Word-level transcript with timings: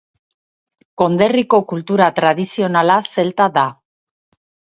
Konderriko 1.01 1.59
kultura 1.73 2.07
tradizionala 2.21 2.97
zelta 3.17 3.51
da. 3.61 3.67